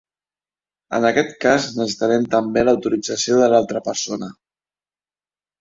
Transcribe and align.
En 0.97 1.05
aquest 1.09 1.35
cas 1.43 1.67
necessitarem 1.75 2.25
també 2.37 2.65
l'autorització 2.65 3.39
de 3.43 3.51
l'altra 3.55 3.83
persona. 3.91 4.35